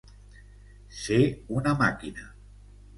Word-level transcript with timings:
Ser 1.01 1.21
una 1.59 1.77
màquina. 1.85 2.29